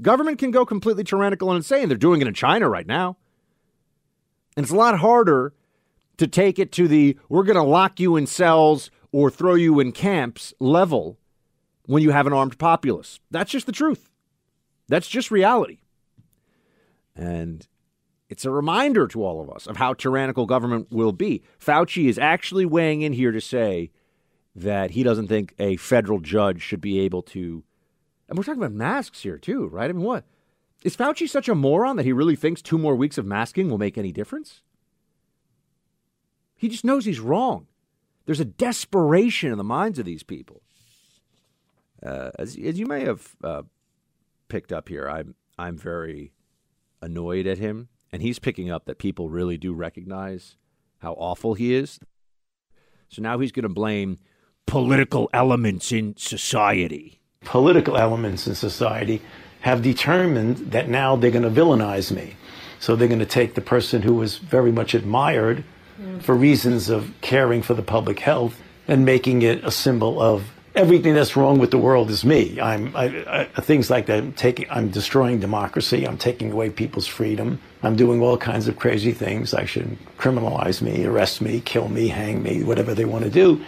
Government 0.00 0.38
can 0.38 0.50
go 0.50 0.64
completely 0.66 1.04
tyrannical 1.04 1.50
and 1.50 1.56
insane. 1.56 1.88
They're 1.88 1.96
doing 1.96 2.20
it 2.20 2.28
in 2.28 2.34
China 2.34 2.68
right 2.68 2.86
now. 2.86 3.16
And 4.56 4.64
it's 4.64 4.72
a 4.72 4.76
lot 4.76 4.98
harder 4.98 5.52
to 6.16 6.26
take 6.26 6.58
it 6.58 6.72
to 6.72 6.88
the 6.88 7.18
we're 7.28 7.44
going 7.44 7.56
to 7.56 7.62
lock 7.62 8.00
you 8.00 8.16
in 8.16 8.26
cells 8.26 8.90
or 9.12 9.30
throw 9.30 9.54
you 9.54 9.78
in 9.80 9.92
camps 9.92 10.54
level 10.58 11.18
when 11.84 12.02
you 12.02 12.10
have 12.10 12.26
an 12.26 12.32
armed 12.32 12.58
populace. 12.58 13.20
That's 13.30 13.50
just 13.50 13.66
the 13.66 13.72
truth. 13.72 14.10
That's 14.88 15.08
just 15.08 15.30
reality. 15.30 15.78
And 17.14 17.66
it's 18.28 18.44
a 18.44 18.50
reminder 18.50 19.06
to 19.08 19.24
all 19.24 19.40
of 19.40 19.50
us 19.50 19.66
of 19.66 19.76
how 19.76 19.94
tyrannical 19.94 20.46
government 20.46 20.88
will 20.90 21.12
be. 21.12 21.42
Fauci 21.60 22.08
is 22.08 22.18
actually 22.18 22.66
weighing 22.66 23.02
in 23.02 23.12
here 23.12 23.32
to 23.32 23.40
say 23.40 23.90
that 24.54 24.92
he 24.92 25.02
doesn't 25.02 25.28
think 25.28 25.54
a 25.58 25.76
federal 25.76 26.18
judge 26.18 26.62
should 26.62 26.80
be 26.80 26.98
able 27.00 27.22
to. 27.22 27.62
And 28.28 28.36
we're 28.36 28.44
talking 28.44 28.62
about 28.62 28.72
masks 28.72 29.22
here, 29.22 29.38
too, 29.38 29.66
right? 29.68 29.90
I 29.90 29.92
mean, 29.92 30.02
what? 30.02 30.24
Is 30.82 30.96
Fauci 30.96 31.28
such 31.28 31.48
a 31.48 31.54
moron 31.54 31.96
that 31.96 32.04
he 32.04 32.12
really 32.12 32.36
thinks 32.36 32.62
two 32.62 32.78
more 32.78 32.94
weeks 32.94 33.18
of 33.18 33.26
masking 33.26 33.68
will 33.68 33.78
make 33.78 33.98
any 33.98 34.12
difference? 34.12 34.62
He 36.56 36.68
just 36.68 36.84
knows 36.84 37.04
he's 37.04 37.20
wrong. 37.20 37.66
There's 38.24 38.40
a 38.40 38.44
desperation 38.44 39.52
in 39.52 39.58
the 39.58 39.64
minds 39.64 39.98
of 39.98 40.04
these 40.04 40.22
people. 40.22 40.62
Uh, 42.02 42.30
as, 42.38 42.56
as 42.56 42.78
you 42.78 42.86
may 42.86 43.04
have 43.04 43.36
uh, 43.42 43.62
picked 44.48 44.72
up 44.72 44.88
here, 44.88 45.08
I'm 45.08 45.34
I'm 45.58 45.78
very 45.78 46.32
annoyed 47.00 47.46
at 47.46 47.58
him, 47.58 47.88
and 48.12 48.20
he's 48.20 48.38
picking 48.38 48.70
up 48.70 48.84
that 48.84 48.98
people 48.98 49.30
really 49.30 49.56
do 49.56 49.72
recognize 49.72 50.56
how 50.98 51.12
awful 51.14 51.54
he 51.54 51.74
is. 51.74 51.98
So 53.08 53.22
now 53.22 53.38
he's 53.38 53.52
going 53.52 53.62
to 53.62 53.68
blame 53.68 54.18
political 54.66 55.30
elements 55.32 55.92
in 55.92 56.14
society. 56.16 57.20
Political 57.42 57.96
elements 57.96 58.46
in 58.46 58.54
society 58.54 59.22
have 59.66 59.82
determined 59.82 60.58
that 60.70 60.88
now 60.88 61.16
they're 61.16 61.32
going 61.32 61.42
to 61.42 61.50
villainize 61.50 62.12
me. 62.12 62.36
So 62.78 62.94
they're 62.94 63.08
going 63.08 63.18
to 63.18 63.26
take 63.26 63.56
the 63.56 63.60
person 63.60 64.00
who 64.00 64.14
was 64.14 64.38
very 64.38 64.70
much 64.70 64.94
admired 64.94 65.64
mm. 66.00 66.22
for 66.22 66.36
reasons 66.36 66.88
of 66.88 67.12
caring 67.20 67.62
for 67.62 67.74
the 67.74 67.82
public 67.82 68.20
health 68.20 68.62
and 68.86 69.04
making 69.04 69.42
it 69.42 69.64
a 69.64 69.72
symbol 69.72 70.22
of 70.22 70.44
everything 70.76 71.14
that's 71.14 71.34
wrong 71.34 71.58
with 71.58 71.72
the 71.72 71.78
world 71.78 72.10
is 72.10 72.24
me. 72.24 72.60
I'm 72.60 72.94
I, 72.94 73.48
I, 73.56 73.60
things 73.60 73.90
like 73.90 74.06
that. 74.06 74.18
I'm 74.18 74.32
taking, 74.34 74.70
I'm 74.70 74.88
destroying 74.90 75.40
democracy. 75.40 76.06
I'm 76.06 76.18
taking 76.18 76.52
away 76.52 76.70
people's 76.70 77.08
freedom. 77.08 77.58
I'm 77.82 77.96
doing 77.96 78.22
all 78.22 78.38
kinds 78.38 78.68
of 78.68 78.78
crazy 78.78 79.10
things. 79.10 79.52
I 79.52 79.64
should 79.64 79.98
criminalize 80.16 80.80
me, 80.80 81.04
arrest 81.06 81.40
me, 81.40 81.60
kill 81.60 81.88
me, 81.88 82.06
hang 82.06 82.40
me, 82.40 82.62
whatever 82.62 82.94
they 82.94 83.04
want 83.04 83.24
to 83.24 83.30
do. 83.30 83.64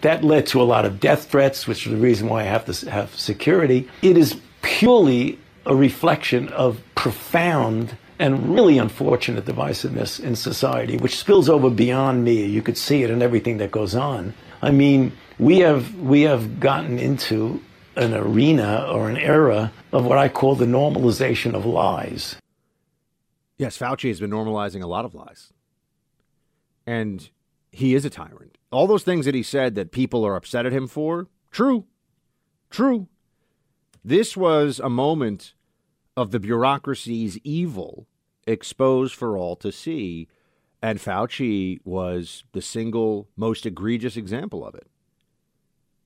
That 0.00 0.24
led 0.24 0.46
to 0.46 0.62
a 0.62 0.64
lot 0.64 0.86
of 0.86 0.98
death 0.98 1.30
threats, 1.30 1.66
which 1.68 1.84
is 1.84 1.92
the 1.92 1.98
reason 1.98 2.30
why 2.30 2.40
I 2.40 2.44
have 2.44 2.64
to 2.64 2.90
have 2.90 3.14
security. 3.14 3.90
It 4.00 4.16
is 4.16 4.40
purely 4.62 5.38
a 5.66 5.74
reflection 5.74 6.48
of 6.48 6.80
profound 6.94 7.96
and 8.18 8.54
really 8.54 8.78
unfortunate 8.78 9.44
divisiveness 9.44 10.20
in 10.20 10.36
society, 10.36 10.96
which 10.96 11.18
spills 11.18 11.48
over 11.48 11.70
beyond 11.70 12.24
me. 12.24 12.46
You 12.46 12.62
could 12.62 12.78
see 12.78 13.02
it 13.02 13.10
in 13.10 13.22
everything 13.22 13.58
that 13.58 13.70
goes 13.70 13.94
on. 13.94 14.34
I 14.60 14.70
mean, 14.70 15.12
we 15.38 15.58
have 15.58 15.94
we 15.96 16.22
have 16.22 16.60
gotten 16.60 16.98
into 16.98 17.62
an 17.96 18.14
arena 18.14 18.86
or 18.88 19.10
an 19.10 19.16
era 19.16 19.72
of 19.92 20.04
what 20.04 20.18
I 20.18 20.28
call 20.28 20.54
the 20.54 20.66
normalization 20.66 21.54
of 21.54 21.66
lies. 21.66 22.36
Yes, 23.58 23.76
Fauci 23.76 24.08
has 24.08 24.20
been 24.20 24.30
normalizing 24.30 24.82
a 24.82 24.86
lot 24.86 25.04
of 25.04 25.14
lies. 25.14 25.52
And 26.86 27.28
he 27.70 27.94
is 27.94 28.04
a 28.04 28.10
tyrant. 28.10 28.58
All 28.70 28.86
those 28.86 29.04
things 29.04 29.24
that 29.26 29.34
he 29.34 29.42
said 29.42 29.74
that 29.74 29.92
people 29.92 30.24
are 30.26 30.36
upset 30.36 30.66
at 30.66 30.72
him 30.72 30.86
for, 30.86 31.28
true. 31.50 31.84
True. 32.70 33.08
This 34.04 34.36
was 34.36 34.80
a 34.80 34.88
moment 34.88 35.54
of 36.16 36.30
the 36.30 36.40
bureaucracy's 36.40 37.38
evil 37.38 38.06
exposed 38.46 39.14
for 39.14 39.36
all 39.36 39.56
to 39.56 39.70
see. 39.70 40.28
And 40.82 40.98
Fauci 40.98 41.78
was 41.84 42.44
the 42.52 42.62
single 42.62 43.28
most 43.36 43.64
egregious 43.64 44.16
example 44.16 44.66
of 44.66 44.74
it. 44.74 44.88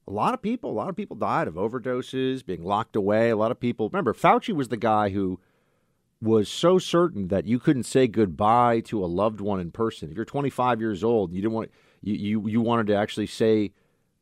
A 0.06 0.12
lot 0.12 0.34
of 0.34 0.42
people, 0.42 0.70
a 0.70 0.72
lot 0.72 0.90
of 0.90 0.96
people 0.96 1.16
died 1.16 1.48
of 1.48 1.54
overdoses, 1.54 2.44
being 2.44 2.62
locked 2.62 2.94
away. 2.94 3.30
A 3.30 3.36
lot 3.36 3.50
of 3.50 3.58
people, 3.58 3.88
remember, 3.88 4.12
Fauci 4.12 4.54
was 4.54 4.68
the 4.68 4.76
guy 4.76 5.08
who 5.08 5.40
was 6.20 6.48
so 6.48 6.78
certain 6.78 7.28
that 7.28 7.46
you 7.46 7.58
couldn't 7.58 7.82
say 7.84 8.06
goodbye 8.06 8.80
to 8.80 9.04
a 9.04 9.06
loved 9.06 9.40
one 9.40 9.60
in 9.60 9.70
person. 9.70 10.10
If 10.10 10.16
you're 10.16 10.24
25 10.24 10.80
years 10.80 11.02
old, 11.02 11.32
you 11.32 11.42
didn't 11.42 11.54
want 11.54 11.70
you 12.02 12.14
you, 12.14 12.48
you 12.48 12.60
wanted 12.60 12.86
to 12.88 12.94
actually 12.94 13.26
say 13.26 13.72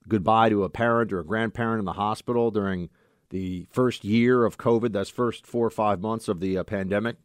goodbye 0.09 0.49
to 0.49 0.65
a 0.65 0.71
parent 0.71 1.13
or 1.13 1.21
a 1.21 1.25
grandparent 1.25 1.81
in 1.81 1.85
the 1.85 1.93
hospital 1.93 2.51
during 2.51 2.89
the 3.35 3.67
first 3.73 4.05
year 4.05 4.45
of 4.45 4.59
COVID, 4.59 4.93
that's 4.93 5.11
first 5.11 5.45
four 5.45 5.67
or 5.67 5.71
five 5.71 6.01
months 6.01 6.29
of 6.29 6.39
the 6.39 6.57
uh, 6.57 6.63
pandemic. 6.63 7.17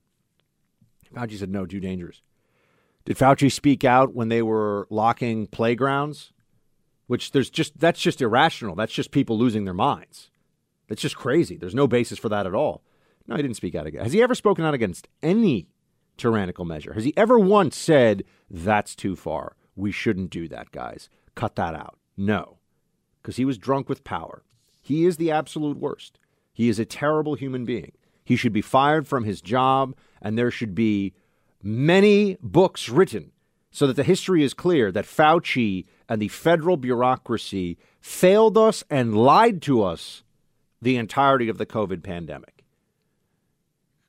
Fauci 1.14 1.38
said, 1.38 1.52
no, 1.52 1.68
too 1.68 1.80
dangerous. 1.80 2.24
Did 3.06 3.16
Fauci 3.16 3.52
speak 3.52 3.84
out 3.84 4.16
when 4.16 4.28
they 4.28 4.42
were 4.42 4.88
locking 4.90 5.46
playgrounds? 5.46 6.34
Which 7.06 7.32
there's 7.32 7.52
just, 7.52 7.80
that's 7.80 8.02
just 8.02 8.24
irrational. 8.24 8.74
That's 8.74 8.92
just 8.92 9.12
people 9.12 9.38
losing 9.38 9.66
their 9.66 9.76
minds. 9.76 10.32
That's 10.88 11.04
just 11.04 11.16
crazy. 11.16 11.58
There's 11.58 11.76
no 11.76 11.86
basis 11.86 12.18
for 12.18 12.30
that 12.30 12.48
at 12.48 12.56
all. 12.56 12.82
No, 13.28 13.36
he 13.36 13.44
didn't 13.44 13.58
speak 13.58 13.76
out 13.76 13.86
again. 13.86 14.02
Has 14.02 14.14
he 14.14 14.24
ever 14.24 14.34
spoken 14.34 14.66
out 14.66 14.74
against 14.74 15.08
any 15.22 15.68
tyrannical 16.18 16.66
measure? 16.66 16.94
Has 16.94 17.04
he 17.04 17.14
ever 17.16 17.38
once 17.38 17.78
said, 17.78 18.24
that's 18.50 18.96
too 18.96 19.16
far? 19.16 19.56
We 19.76 19.92
shouldn't 19.92 20.32
do 20.32 20.48
that, 20.48 20.72
guys. 20.72 21.08
Cut 21.36 21.56
that 21.58 21.76
out. 21.76 22.00
No, 22.18 22.58
because 23.22 23.36
he 23.36 23.46
was 23.46 23.60
drunk 23.60 23.88
with 23.88 24.04
power. 24.04 24.44
He 24.90 25.06
is 25.06 25.18
the 25.18 25.30
absolute 25.30 25.78
worst. 25.78 26.18
He 26.52 26.68
is 26.68 26.80
a 26.80 26.84
terrible 26.84 27.36
human 27.36 27.64
being. 27.64 27.92
He 28.26 28.36
should 28.36 28.52
be 28.52 28.64
fired 28.64 29.08
from 29.08 29.24
his 29.24 29.40
job, 29.40 29.96
and 30.20 30.36
there 30.36 30.50
should 30.50 30.74
be 30.74 31.14
many 31.62 32.38
books 32.42 32.90
written 32.90 33.32
so 33.70 33.86
that 33.86 33.96
the 33.96 34.04
history 34.04 34.42
is 34.42 34.56
clear 34.56 34.92
that 34.92 35.06
Fauci 35.06 35.86
and 36.10 36.20
the 36.20 36.28
federal 36.30 36.76
bureaucracy 36.76 37.78
failed 38.02 38.58
us 38.58 38.84
and 38.90 39.16
lied 39.16 39.62
to 39.62 39.84
us 39.84 40.24
the 40.82 40.98
entirety 40.98 41.50
of 41.50 41.60
the 41.60 41.68
COVID 41.68 42.02
pandemic. 42.02 42.64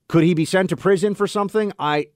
Could 0.09 0.25
he 0.25 0.33
be 0.33 0.47
sent 0.47 0.71
to 0.71 0.79
prison 0.79 1.15
for 1.15 1.27
something? 1.27 1.75
I 1.79 2.07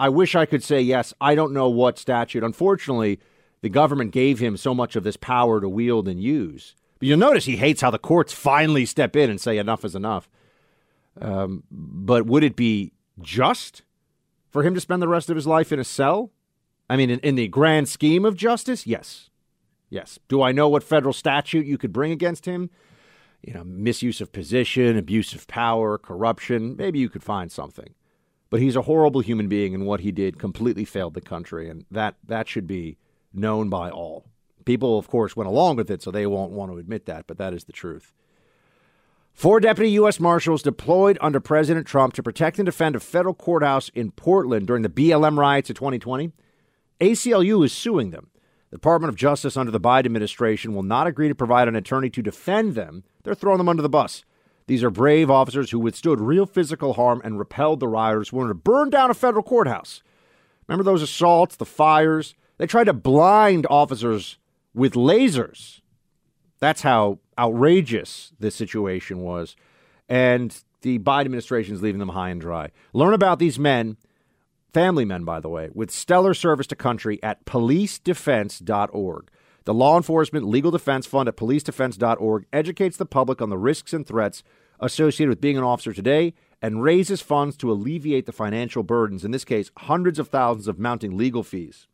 I 0.00 0.08
wish 0.08 0.34
I 0.34 0.46
could 0.46 0.64
say 0.64 0.80
yes. 0.80 1.14
I 1.20 1.36
don't 1.36 1.52
know 1.52 1.68
what 1.68 1.96
statute. 1.96 2.42
Unfortunately, 2.42 3.20
the 3.60 3.68
government 3.68 4.10
gave 4.10 4.40
him 4.40 4.56
so 4.56 4.74
much 4.74 4.96
of 4.96 5.04
this 5.04 5.16
power 5.16 5.60
to 5.60 5.68
wield 5.68 6.08
and 6.08 6.20
use. 6.20 6.74
But 7.00 7.08
you'll 7.08 7.18
notice 7.18 7.46
he 7.46 7.56
hates 7.56 7.80
how 7.80 7.90
the 7.90 7.98
courts 7.98 8.32
finally 8.32 8.86
step 8.86 9.16
in 9.16 9.28
and 9.28 9.40
say 9.40 9.58
enough 9.58 9.84
is 9.84 9.96
enough. 9.96 10.28
Um, 11.20 11.64
but 11.70 12.26
would 12.26 12.44
it 12.44 12.54
be 12.54 12.92
just 13.20 13.82
for 14.48 14.62
him 14.62 14.74
to 14.74 14.80
spend 14.80 15.02
the 15.02 15.08
rest 15.08 15.28
of 15.28 15.36
his 15.36 15.46
life 15.46 15.72
in 15.72 15.80
a 15.80 15.84
cell? 15.84 16.30
I 16.88 16.96
mean, 16.96 17.10
in, 17.10 17.18
in 17.20 17.34
the 17.34 17.48
grand 17.48 17.88
scheme 17.88 18.24
of 18.24 18.36
justice, 18.36 18.86
yes. 18.86 19.30
Yes. 19.88 20.20
Do 20.28 20.40
I 20.40 20.52
know 20.52 20.68
what 20.68 20.84
federal 20.84 21.12
statute 21.12 21.66
you 21.66 21.78
could 21.78 21.92
bring 21.92 22.12
against 22.12 22.46
him? 22.46 22.70
you 23.42 23.54
know, 23.54 23.64
misuse 23.64 24.20
of 24.20 24.32
position, 24.32 24.96
abuse 24.96 25.34
of 25.34 25.46
power, 25.46 25.98
corruption, 25.98 26.76
maybe 26.76 26.98
you 26.98 27.08
could 27.08 27.22
find 27.22 27.50
something. 27.50 27.94
But 28.50 28.60
he's 28.60 28.76
a 28.76 28.82
horrible 28.82 29.20
human 29.20 29.48
being, 29.48 29.74
and 29.74 29.86
what 29.86 30.00
he 30.00 30.12
did 30.12 30.38
completely 30.38 30.84
failed 30.84 31.14
the 31.14 31.20
country, 31.20 31.68
and 31.68 31.84
that 31.90 32.16
that 32.26 32.48
should 32.48 32.66
be 32.66 32.98
known 33.32 33.68
by 33.68 33.90
all. 33.90 34.26
People, 34.70 35.00
of 35.00 35.08
course, 35.08 35.34
went 35.34 35.48
along 35.48 35.74
with 35.74 35.90
it, 35.90 36.00
so 36.00 36.12
they 36.12 36.28
won't 36.28 36.52
want 36.52 36.70
to 36.70 36.78
admit 36.78 37.04
that, 37.06 37.26
but 37.26 37.38
that 37.38 37.52
is 37.52 37.64
the 37.64 37.72
truth. 37.72 38.12
Four 39.32 39.58
deputy 39.58 39.90
U.S. 39.90 40.20
Marshals 40.20 40.62
deployed 40.62 41.18
under 41.20 41.40
President 41.40 41.88
Trump 41.88 42.12
to 42.12 42.22
protect 42.22 42.60
and 42.60 42.66
defend 42.66 42.94
a 42.94 43.00
federal 43.00 43.34
courthouse 43.34 43.88
in 43.96 44.12
Portland 44.12 44.68
during 44.68 44.84
the 44.84 44.88
BLM 44.88 45.36
riots 45.36 45.70
of 45.70 45.74
2020. 45.74 46.30
ACLU 47.00 47.64
is 47.64 47.72
suing 47.72 48.10
them. 48.10 48.28
The 48.70 48.76
Department 48.76 49.08
of 49.08 49.16
Justice 49.16 49.56
under 49.56 49.72
the 49.72 49.80
Biden 49.80 50.06
administration 50.06 50.72
will 50.72 50.84
not 50.84 51.08
agree 51.08 51.26
to 51.26 51.34
provide 51.34 51.66
an 51.66 51.74
attorney 51.74 52.08
to 52.08 52.22
defend 52.22 52.76
them. 52.76 53.02
They're 53.24 53.34
throwing 53.34 53.58
them 53.58 53.68
under 53.68 53.82
the 53.82 53.88
bus. 53.88 54.24
These 54.68 54.84
are 54.84 54.90
brave 54.90 55.32
officers 55.32 55.72
who 55.72 55.80
withstood 55.80 56.20
real 56.20 56.46
physical 56.46 56.92
harm 56.92 57.20
and 57.24 57.40
repelled 57.40 57.80
the 57.80 57.88
rioters 57.88 58.28
who 58.28 58.36
wanted 58.36 58.50
to 58.50 58.54
burn 58.54 58.88
down 58.90 59.10
a 59.10 59.14
federal 59.14 59.42
courthouse. 59.42 60.04
Remember 60.68 60.84
those 60.84 61.02
assaults, 61.02 61.56
the 61.56 61.66
fires? 61.66 62.36
They 62.58 62.68
tried 62.68 62.84
to 62.84 62.92
blind 62.92 63.66
officers 63.68 64.36
with 64.74 64.94
lasers. 64.94 65.80
That's 66.58 66.82
how 66.82 67.18
outrageous 67.38 68.32
this 68.38 68.54
situation 68.54 69.20
was. 69.20 69.56
And 70.08 70.56
the 70.82 70.98
Biden 70.98 71.26
administration 71.26 71.74
is 71.74 71.82
leaving 71.82 71.98
them 71.98 72.10
high 72.10 72.30
and 72.30 72.40
dry. 72.40 72.70
Learn 72.92 73.14
about 73.14 73.38
these 73.38 73.58
men, 73.58 73.96
family 74.72 75.04
men, 75.04 75.24
by 75.24 75.40
the 75.40 75.48
way, 75.48 75.70
with 75.72 75.90
stellar 75.90 76.34
service 76.34 76.66
to 76.68 76.76
country 76.76 77.22
at 77.22 77.44
policedefense.org. 77.44 79.30
The 79.64 79.74
Law 79.74 79.96
Enforcement 79.96 80.46
Legal 80.46 80.70
Defense 80.70 81.06
Fund 81.06 81.28
at 81.28 81.36
policedefense.org 81.36 82.46
educates 82.52 82.96
the 82.96 83.06
public 83.06 83.42
on 83.42 83.50
the 83.50 83.58
risks 83.58 83.92
and 83.92 84.06
threats 84.06 84.42
associated 84.80 85.28
with 85.28 85.40
being 85.40 85.58
an 85.58 85.64
officer 85.64 85.92
today 85.92 86.34
and 86.62 86.82
raises 86.82 87.20
funds 87.20 87.56
to 87.58 87.70
alleviate 87.70 88.26
the 88.26 88.32
financial 88.32 88.82
burdens, 88.82 89.24
in 89.24 89.30
this 89.30 89.44
case, 89.44 89.70
hundreds 89.78 90.18
of 90.18 90.28
thousands 90.28 90.68
of 90.68 90.78
mounting 90.78 91.16
legal 91.16 91.42
fees. 91.42 91.86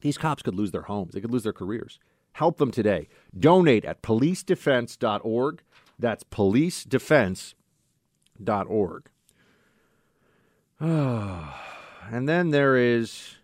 These 0.00 0.18
cops 0.18 0.42
could 0.42 0.54
lose 0.54 0.70
their 0.70 0.82
homes, 0.82 1.14
they 1.14 1.20
could 1.20 1.32
lose 1.32 1.44
their 1.44 1.52
careers. 1.52 1.98
Help 2.32 2.58
them 2.58 2.70
today. 2.70 3.08
Donate 3.36 3.84
at 3.84 4.02
policedefense.org. 4.02 5.62
That's 5.98 6.24
policedefense.org. 6.24 9.10
and 10.80 12.28
then 12.28 12.50
there 12.50 12.76
is 12.76 13.36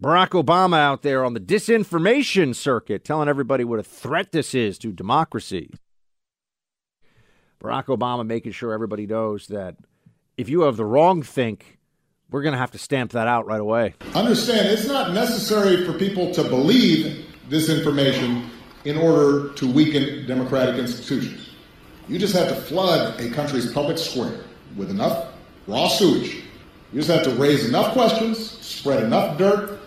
Barack 0.00 0.30
Obama 0.30 0.78
out 0.78 1.02
there 1.02 1.24
on 1.24 1.34
the 1.34 1.40
disinformation 1.40 2.54
circuit 2.54 3.04
telling 3.04 3.28
everybody 3.28 3.62
what 3.62 3.78
a 3.78 3.84
threat 3.84 4.32
this 4.32 4.54
is 4.54 4.78
to 4.78 4.92
democracy. 4.92 5.70
Barack 7.62 7.86
Obama 7.86 8.26
making 8.26 8.52
sure 8.52 8.72
everybody 8.72 9.06
knows 9.06 9.46
that 9.46 9.76
if 10.36 10.48
you 10.48 10.62
have 10.62 10.76
the 10.76 10.84
wrong 10.84 11.22
think, 11.22 11.78
we're 12.34 12.42
going 12.42 12.52
to 12.52 12.58
have 12.58 12.72
to 12.72 12.78
stamp 12.78 13.12
that 13.12 13.28
out 13.28 13.46
right 13.46 13.60
away. 13.60 13.94
Understand, 14.12 14.66
it's 14.66 14.88
not 14.88 15.12
necessary 15.12 15.86
for 15.86 15.92
people 15.92 16.34
to 16.34 16.42
believe 16.42 17.26
disinformation 17.48 18.48
in 18.84 18.96
order 18.96 19.52
to 19.52 19.70
weaken 19.70 20.26
democratic 20.26 20.74
institutions. 20.74 21.50
You 22.08 22.18
just 22.18 22.34
have 22.34 22.48
to 22.48 22.56
flood 22.56 23.20
a 23.20 23.30
country's 23.30 23.72
public 23.72 23.98
square 23.98 24.40
with 24.76 24.90
enough 24.90 25.28
raw 25.68 25.86
sewage. 25.86 26.42
You 26.92 27.00
just 27.00 27.08
have 27.08 27.22
to 27.22 27.30
raise 27.40 27.68
enough 27.68 27.92
questions, 27.92 28.50
spread 28.60 29.04
enough 29.04 29.38
dirt, 29.38 29.78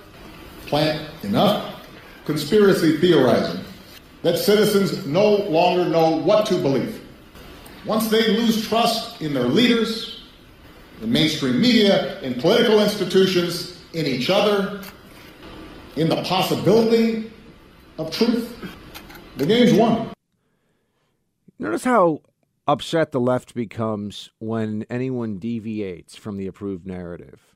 plant 0.67 1.05
enough 1.25 1.85
conspiracy 2.23 2.95
theorizing 2.95 3.61
that 4.21 4.37
citizens 4.37 5.05
no 5.05 5.35
longer 5.35 5.83
know 5.83 6.11
what 6.11 6.45
to 6.45 6.55
believe. 6.55 7.03
Once 7.85 8.07
they 8.07 8.37
lose 8.37 8.65
trust 8.69 9.21
in 9.21 9.33
their 9.33 9.49
leaders, 9.49 10.16
in 11.01 11.11
mainstream 11.11 11.61
media, 11.61 12.19
in 12.21 12.35
political 12.35 12.81
institutions, 12.81 13.81
in 13.93 14.05
each 14.05 14.29
other, 14.29 14.81
in 15.95 16.09
the 16.09 16.21
possibility 16.23 17.31
of 17.97 18.11
truth, 18.11 18.55
the 19.37 19.45
game's 19.45 19.73
won. 19.73 20.11
Notice 21.59 21.83
how 21.83 22.21
upset 22.67 23.11
the 23.11 23.19
left 23.19 23.55
becomes 23.55 24.29
when 24.39 24.85
anyone 24.89 25.39
deviates 25.39 26.15
from 26.15 26.37
the 26.37 26.47
approved 26.47 26.85
narrative. 26.85 27.55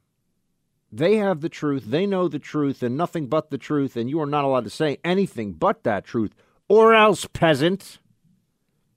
They 0.92 1.18
have 1.18 1.42
the 1.42 1.50
truth, 1.50 1.86
they 1.86 2.06
know 2.06 2.28
the 2.28 2.40
truth, 2.40 2.84
and 2.84 2.98
nothing 2.98 3.28
but 3.28 3.50
the 3.50 3.58
truth, 3.58 3.96
and 3.96 4.10
you 4.10 4.20
are 4.22 4.26
not 4.26 4.44
allowed 4.44 4.66
to 4.66 4.70
say 4.70 4.98
anything 5.04 5.54
but 5.54 5.84
that 5.84 6.04
truth, 6.04 6.34
or 6.68 6.94
else, 6.94 7.26
peasant. 7.32 8.00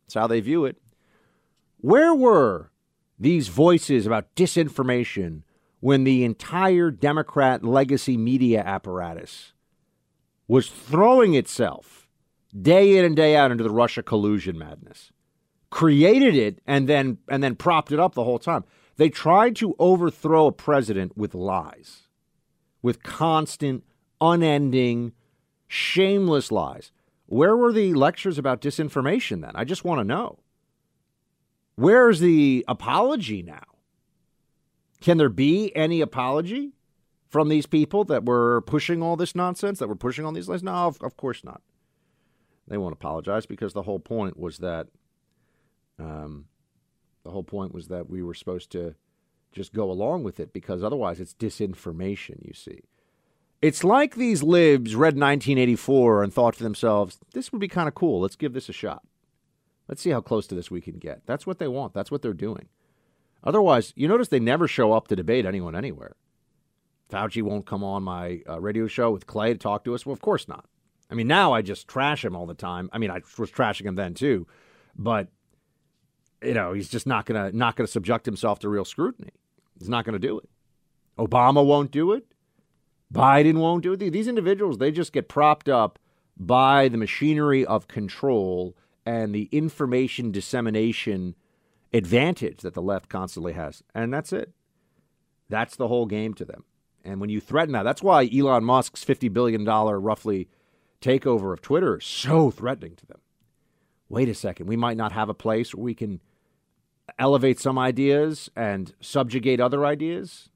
That's 0.05 0.15
how 0.15 0.27
they 0.27 0.41
view 0.41 0.65
it. 0.65 0.77
Where 1.79 2.15
were 2.15 2.71
these 3.19 3.49
voices 3.49 4.07
about 4.07 4.35
disinformation 4.35 5.43
when 5.81 6.05
the 6.05 6.25
entire 6.25 6.91
Democrat 6.91 7.63
legacy 7.65 8.17
media 8.17 8.63
apparatus 8.65 9.53
was 10.49 10.69
throwing 10.69 11.35
itself 11.35 12.09
day 12.61 12.97
in 12.97 13.05
and 13.05 13.17
day 13.17 13.37
out 13.37 13.51
into 13.51 13.65
the 13.65 13.71
Russia 13.71 14.03
collusion 14.03 14.59
madness. 14.59 15.11
Created 15.71 16.37
it 16.37 16.61
and 16.67 16.89
then 16.89 17.19
and 17.29 17.43
then 17.43 17.57
propped 17.57 17.93
it 17.93 17.99
up 17.99 18.15
the 18.15 18.25
whole 18.25 18.39
time. 18.39 18.65
They 18.97 19.09
tried 19.09 19.57
to 19.57 19.75
overthrow 19.79 20.47
a 20.47 20.53
president 20.53 21.17
with 21.17 21.35
lies. 21.35 22.03
With 22.81 23.03
constant, 23.03 23.83
unending, 24.21 25.13
shameless 25.67 26.53
lies. 26.53 26.93
Where 27.27 27.57
were 27.57 27.73
the 27.73 27.95
lectures 27.95 28.39
about 28.39 28.61
disinformation 28.61 29.41
then? 29.41 29.53
I 29.55 29.65
just 29.65 29.85
want 29.85 30.01
to 30.01 30.05
know. 30.05 30.39
Where's 31.77 32.21
the 32.21 32.65
apology 32.69 33.43
now? 33.43 33.65
Can 35.01 35.19
there 35.19 35.29
be 35.29 35.75
any 35.77 36.01
apology? 36.01 36.73
from 37.35 37.49
these 37.49 37.67
people 37.67 38.05
that 38.05 38.25
were 38.25 38.61
pushing 38.61 39.03
all 39.03 39.17
this 39.17 39.35
nonsense, 39.35 39.81
that 39.81 39.89
were 39.89 39.97
pushing 39.97 40.25
on 40.25 40.35
these 40.35 40.49
lies? 40.49 40.63
No, 40.63 40.71
of, 40.71 41.03
of 41.03 41.17
course 41.17 41.43
not. 41.43 41.63
They 42.69 42.79
won't 42.79 42.93
apologize 42.93 43.45
because 43.45 43.73
the 43.73 43.83
whole 43.83 43.99
point 43.99 44.39
was 44.39 44.59
that 44.59 44.87
um, 45.99 46.45
the 47.25 47.33
whole 47.33 47.43
point 47.43 47.75
was 47.75 47.89
that 47.89 48.09
we 48.09 48.23
were 48.23 48.35
supposed 48.35 48.71
to 48.71 48.95
just 49.51 49.75
go 49.75 49.91
along 49.91 50.23
with 50.23 50.39
it 50.39 50.53
because 50.53 50.85
otherwise 50.85 51.19
it's 51.19 51.35
disinformation, 51.35 52.37
you 52.47 52.55
see. 52.55 52.83
It's 53.61 53.83
like 53.83 54.15
these 54.15 54.45
libs 54.45 54.95
read 54.95 55.15
1984 55.15 56.23
and 56.23 56.33
thought 56.33 56.55
to 56.59 56.63
themselves, 56.63 57.19
this 57.33 57.51
would 57.51 57.61
be 57.61 57.67
kind 57.67 57.89
of 57.89 57.97
cool. 57.97 58.21
Let's 58.21 58.37
give 58.37 58.53
this 58.53 58.69
a 58.69 58.73
shot. 58.73 59.03
Let's 59.89 60.03
see 60.03 60.11
how 60.11 60.21
close 60.21 60.47
to 60.49 60.55
this 60.55 60.71
we 60.71 60.81
can 60.81 60.99
get. 60.99 61.23
That's 61.27 61.47
what 61.47 61.59
they 61.59 61.69
want. 61.69 61.93
That's 61.93 62.11
what 62.11 62.23
they're 62.23 62.33
doing. 62.33 62.69
Otherwise, 63.43 63.93
you 63.97 64.09
notice 64.09 64.29
they 64.29 64.41
never 64.41 64.67
show 64.67 64.93
up 64.93 65.09
to 65.09 65.17
debate 65.17 65.45
anyone 65.45 65.77
anywhere. 65.77 66.17
Fauci 67.11 67.43
won't 67.43 67.67
come 67.67 67.85
on 67.85 68.03
my 68.03 68.41
uh, 68.49 68.61
radio 68.61 68.87
show 68.87 69.11
with 69.11 69.27
Clay 69.27 69.53
to 69.53 69.59
talk 69.59 69.85
to 69.85 69.95
us. 69.95 70.07
Well, 70.07 70.15
of 70.15 70.23
course 70.23 70.49
not. 70.49 70.65
I 71.11 71.15
mean, 71.15 71.27
now 71.27 71.53
I 71.53 71.61
just 71.61 71.87
trash 71.87 72.25
him 72.25 72.35
all 72.35 72.47
the 72.47 72.55
time. 72.55 72.89
I 72.93 72.99
mean, 72.99 73.11
I 73.11 73.21
was 73.39 73.51
trashing 73.51 73.85
him 73.85 73.95
then 73.95 74.15
too, 74.15 74.47
but 74.97 75.29
you 76.43 76.55
know, 76.55 76.73
he's 76.73 76.89
just 76.89 77.07
not 77.07 77.27
gonna 77.27 77.53
not 77.53 77.77
gonna 77.77 77.87
subject 77.87 78.25
himself 78.27 78.59
to 78.61 78.69
real 78.69 78.85
scrutiny. 78.85 79.31
He's 79.79 79.89
not 79.89 80.05
gonna 80.05 80.19
do 80.19 80.39
it. 80.39 80.49
Obama 81.19 81.65
won't 81.65 81.91
do 81.91 82.13
it. 82.13 82.27
Biden 83.13 83.59
won't 83.59 83.83
do 83.83 83.93
it. 83.93 83.99
These 83.99 84.29
individuals, 84.29 84.79
they 84.79 84.91
just 84.91 85.13
get 85.13 85.29
propped 85.29 85.69
up 85.69 85.99
by 86.37 86.89
the 86.89 86.99
machinery 86.99 87.65
of 87.65 87.87
control 87.87 88.77
and 89.07 89.35
the 89.35 89.49
information 89.53 90.31
dissemination 90.31 91.35
advantage 91.93 92.61
that 92.63 92.75
the 92.75 92.83
left 92.83 93.09
constantly 93.09 93.53
has. 93.53 93.83
And 93.95 94.13
that's 94.13 94.33
it. 94.33 94.53
That's 95.49 95.77
the 95.77 95.89
whole 95.89 96.07
game 96.07 96.35
to 96.35 96.45
them. 96.45 96.65
And 97.05 97.21
when 97.21 97.31
you 97.31 97.41
threaten 97.41 97.73
that, 97.73 97.83
that's 97.83 98.03
why 98.03 98.29
Elon 98.35 98.65
Musk's 98.65 99.05
$50 99.05 99.33
billion 99.33 99.65
roughly 99.65 100.49
takeover 101.01 101.53
of 101.53 101.61
Twitter 101.61 101.99
is 101.99 102.05
so 102.05 102.51
threatening 102.51 102.97
to 102.97 103.07
them. 103.07 103.21
Wait 104.09 104.29
a 104.29 104.35
second, 104.35 104.67
we 104.67 104.77
might 104.77 104.97
not 104.97 105.13
have 105.13 105.29
a 105.29 105.35
place 105.35 105.75
where 105.75 105.85
we 105.85 105.95
can 105.95 106.21
elevate 107.19 107.61
some 107.61 107.79
ideas 107.79 108.51
and 108.57 108.95
subjugate 109.01 109.61
other 109.61 109.85
ideas, 109.85 110.49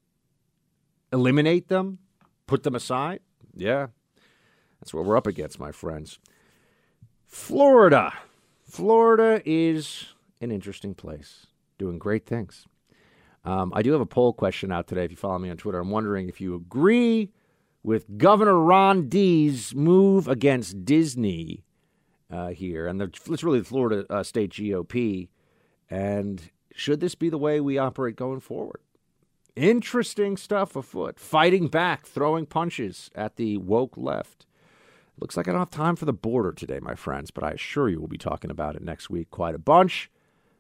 eliminate 1.12 1.68
them, 1.68 1.98
put 2.46 2.62
them 2.62 2.74
aside. 2.74 3.20
Yeah, 3.54 3.88
that's 4.80 4.94
what 4.94 5.04
we're 5.04 5.16
up 5.16 5.26
against, 5.26 5.58
my 5.58 5.72
friends. 5.72 6.18
Florida. 7.26 8.14
Florida 8.68 9.40
is 9.46 10.14
an 10.42 10.52
interesting 10.52 10.94
place, 10.94 11.46
doing 11.78 11.98
great 11.98 12.26
things. 12.26 12.66
Um, 13.44 13.72
I 13.74 13.80
do 13.80 13.92
have 13.92 14.00
a 14.02 14.06
poll 14.06 14.34
question 14.34 14.70
out 14.70 14.86
today. 14.86 15.04
If 15.04 15.10
you 15.10 15.16
follow 15.16 15.38
me 15.38 15.48
on 15.48 15.56
Twitter, 15.56 15.78
I'm 15.78 15.90
wondering 15.90 16.28
if 16.28 16.38
you 16.38 16.54
agree 16.54 17.32
with 17.82 18.18
Governor 18.18 18.58
Ron 18.58 19.08
Dees' 19.08 19.74
move 19.74 20.28
against 20.28 20.84
Disney 20.84 21.64
uh, 22.30 22.48
here, 22.48 22.86
and 22.86 23.00
the, 23.00 23.04
it's 23.30 23.42
really 23.42 23.60
the 23.60 23.64
Florida 23.64 24.04
uh, 24.10 24.22
State 24.22 24.50
GOP. 24.50 25.28
And 25.88 26.50
should 26.74 27.00
this 27.00 27.14
be 27.14 27.30
the 27.30 27.38
way 27.38 27.60
we 27.60 27.78
operate 27.78 28.16
going 28.16 28.40
forward? 28.40 28.80
Interesting 29.56 30.36
stuff 30.36 30.76
afoot. 30.76 31.18
Fighting 31.18 31.68
back, 31.68 32.06
throwing 32.06 32.44
punches 32.44 33.10
at 33.14 33.36
the 33.36 33.56
woke 33.56 33.96
left. 33.96 34.44
Looks 35.20 35.36
like 35.36 35.48
I 35.48 35.52
don't 35.52 35.60
have 35.60 35.70
time 35.70 35.96
for 35.96 36.04
the 36.04 36.12
border 36.12 36.52
today, 36.52 36.78
my 36.80 36.94
friends, 36.94 37.30
but 37.30 37.42
I 37.42 37.50
assure 37.50 37.88
you 37.88 37.98
we'll 37.98 38.08
be 38.08 38.18
talking 38.18 38.50
about 38.50 38.76
it 38.76 38.82
next 38.82 39.10
week 39.10 39.30
quite 39.30 39.54
a 39.54 39.58
bunch. 39.58 40.10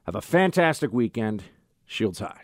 Have 0.04 0.16
a 0.16 0.20
fantastic 0.20 0.92
weekend. 0.92 1.44
Shields 1.86 2.18
high. 2.18 2.42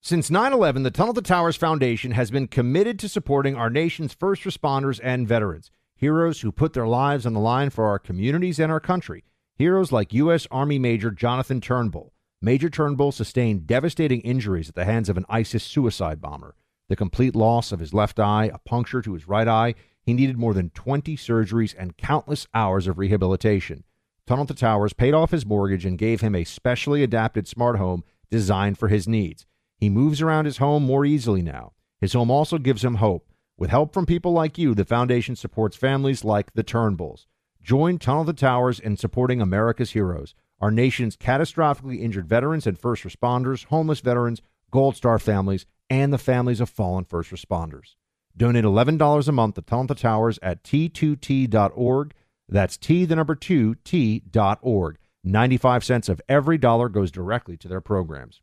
Since 0.00 0.30
9 0.30 0.52
11, 0.52 0.82
the 0.82 0.90
Tunnel 0.90 1.14
to 1.14 1.20
Towers 1.20 1.56
Foundation 1.56 2.12
has 2.12 2.30
been 2.30 2.46
committed 2.46 2.98
to 3.00 3.08
supporting 3.08 3.56
our 3.56 3.68
nation's 3.68 4.14
first 4.14 4.44
responders 4.44 5.00
and 5.02 5.26
veterans, 5.26 5.70
heroes 5.96 6.40
who 6.40 6.52
put 6.52 6.72
their 6.72 6.86
lives 6.86 7.26
on 7.26 7.32
the 7.32 7.40
line 7.40 7.70
for 7.70 7.86
our 7.86 7.98
communities 7.98 8.58
and 8.58 8.70
our 8.72 8.80
country. 8.80 9.24
Heroes 9.56 9.92
like 9.92 10.12
U.S. 10.12 10.46
Army 10.50 10.78
Major 10.78 11.10
Jonathan 11.10 11.60
Turnbull. 11.60 12.12
Major 12.40 12.70
Turnbull 12.70 13.10
sustained 13.10 13.66
devastating 13.66 14.20
injuries 14.20 14.68
at 14.68 14.74
the 14.74 14.84
hands 14.84 15.08
of 15.08 15.16
an 15.16 15.24
ISIS 15.28 15.64
suicide 15.64 16.20
bomber. 16.20 16.54
The 16.88 16.96
complete 16.96 17.34
loss 17.34 17.72
of 17.72 17.80
his 17.80 17.92
left 17.92 18.20
eye, 18.20 18.50
a 18.52 18.58
puncture 18.58 19.02
to 19.02 19.14
his 19.14 19.26
right 19.26 19.48
eye, 19.48 19.74
he 20.06 20.14
needed 20.14 20.38
more 20.38 20.54
than 20.54 20.70
20 20.70 21.16
surgeries 21.16 21.74
and 21.76 21.96
countless 21.96 22.46
hours 22.54 22.86
of 22.86 22.96
rehabilitation. 22.96 23.82
Tunnel 24.26 24.46
to 24.46 24.54
Towers 24.54 24.92
paid 24.92 25.14
off 25.14 25.32
his 25.32 25.44
mortgage 25.44 25.84
and 25.84 25.98
gave 25.98 26.20
him 26.20 26.34
a 26.34 26.44
specially 26.44 27.02
adapted 27.02 27.46
smart 27.46 27.76
home 27.76 28.04
designed 28.30 28.78
for 28.78 28.88
his 28.88 29.06
needs. 29.06 29.46
He 29.78 29.88
moves 29.88 30.22
around 30.22 30.46
his 30.46 30.58
home 30.58 30.84
more 30.84 31.04
easily 31.04 31.42
now. 31.42 31.72
His 32.00 32.12
home 32.12 32.30
also 32.30 32.58
gives 32.58 32.84
him 32.84 32.96
hope. 32.96 33.28
With 33.58 33.70
help 33.70 33.92
from 33.92 34.06
people 34.06 34.32
like 34.32 34.58
you, 34.58 34.74
the 34.74 34.84
foundation 34.84 35.34
supports 35.34 35.76
families 35.76 36.24
like 36.24 36.52
the 36.52 36.64
Turnbulls. 36.64 37.26
Join 37.62 37.98
Tunnel 37.98 38.26
to 38.26 38.32
Towers 38.32 38.78
in 38.78 38.96
supporting 38.96 39.40
America's 39.40 39.90
heroes, 39.90 40.34
our 40.60 40.70
nation's 40.70 41.16
catastrophically 41.16 42.00
injured 42.00 42.28
veterans 42.28 42.66
and 42.66 42.78
first 42.78 43.02
responders, 43.02 43.64
homeless 43.66 44.00
veterans, 44.00 44.40
Gold 44.70 44.96
Star 44.96 45.18
families, 45.18 45.66
and 45.90 46.12
the 46.12 46.18
families 46.18 46.60
of 46.60 46.68
fallen 46.68 47.04
first 47.04 47.30
responders. 47.30 47.94
Donate 48.36 48.64
$11 48.64 49.28
a 49.28 49.32
month 49.32 49.54
to 49.54 49.62
to 49.62 49.94
Towers 49.94 50.38
at 50.42 50.62
t2t.org. 50.62 52.14
That's 52.48 52.76
T, 52.76 53.04
the 53.04 53.16
number 53.16 53.34
two, 53.34 53.74
T.org. 53.76 54.98
95 55.24 55.84
cents 55.84 56.08
of 56.08 56.20
every 56.28 56.58
dollar 56.58 56.88
goes 56.88 57.10
directly 57.10 57.56
to 57.56 57.66
their 57.66 57.80
programs. 57.80 58.42